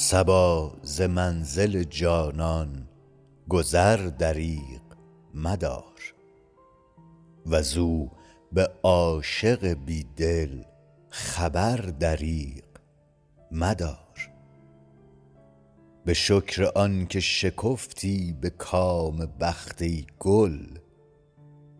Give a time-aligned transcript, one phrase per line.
[0.00, 2.88] صبا ز منزل جانان
[3.48, 4.80] گذر دریغ
[5.34, 6.14] مدار.
[7.46, 8.10] وزو
[8.52, 10.62] به عاشق بی دل
[11.08, 12.64] خبر دریغ
[13.52, 14.30] مدار.
[16.04, 20.78] به شکر آن که شکفتی به کام بخت ای گل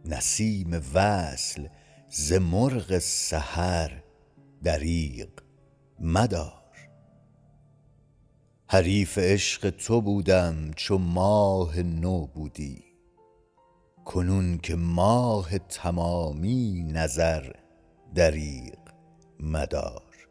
[0.04, 1.68] نسیم وصل
[2.09, 4.02] ز مرغ سحر
[4.62, 5.28] دریغ
[6.00, 6.57] مدار.
[8.70, 12.84] حریف عشق تو بودم چو ماه نو بودی.
[14.04, 17.52] کنون که ماه تمامی نظر
[18.15, 18.78] دریغ
[19.40, 20.28] مدار.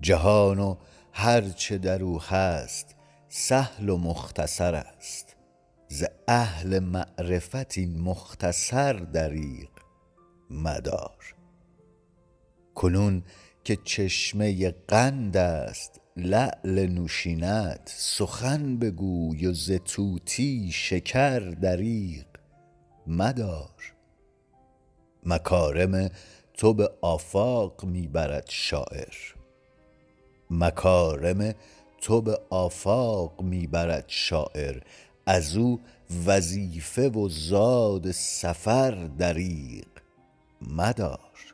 [0.00, 0.76] جهان و
[1.12, 2.96] هر چه در او هست
[3.28, 5.36] سهل و مختصر است.
[5.88, 9.70] ز اهل معرفت این مختصر دریغ
[10.50, 11.34] مدار.
[12.74, 13.22] کنون
[13.64, 22.24] که چشمه قند است لعل نوشینت سخن بگوی و ز طوطی شکر دریغ
[23.06, 23.94] مدار.
[25.26, 26.10] مکارم
[26.52, 28.08] تو به آفاق می
[33.66, 34.82] برد شاعر.
[35.26, 35.80] از او
[36.26, 39.86] وظیفه و زاد سفر دریغ
[40.62, 41.47] مدار.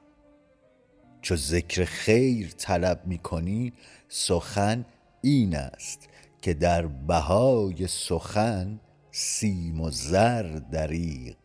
[1.24, 3.72] چو ذکر خیر طلب می کنی
[4.08, 4.84] سخن
[5.22, 6.08] این است
[6.42, 11.36] که در بهای سخن سیم و زر دریغ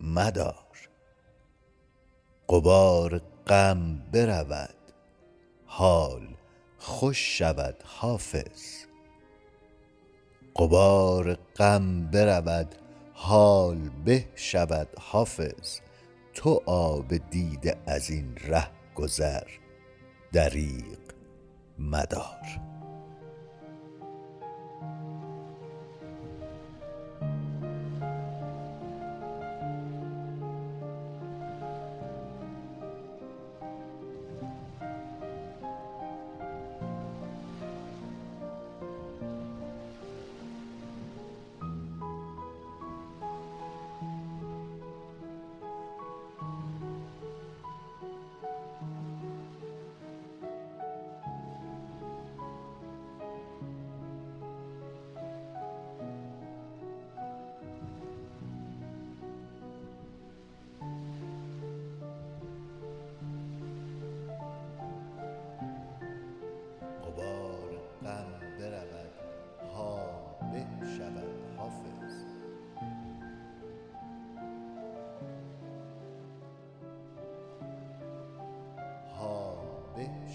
[0.00, 0.88] مدار.
[2.48, 4.76] غبار غم برود
[5.66, 6.28] حال
[6.78, 8.82] خوش شود حافظ.
[16.34, 18.36] تو آب دیده از این
[18.98, 19.48] رهگذر
[20.32, 20.98] دریغ
[21.78, 22.60] مدار.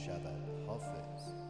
[0.08, 1.47] حال به شود حافظ.